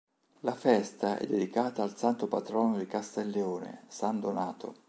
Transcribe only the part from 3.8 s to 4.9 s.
san Donato.